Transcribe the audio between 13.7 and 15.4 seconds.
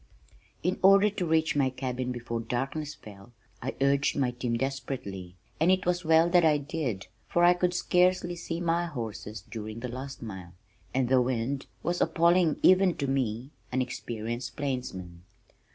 an experienced plainsman.